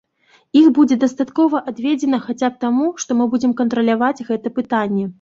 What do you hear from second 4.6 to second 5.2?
пытанне.